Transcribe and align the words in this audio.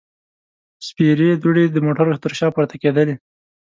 سپېرې 0.87 1.29
دوړې 1.41 1.65
د 1.69 1.77
موټرو 1.85 2.21
تر 2.23 2.31
شا 2.39 2.47
پورته 2.55 2.75
کېدلې. 2.83 3.15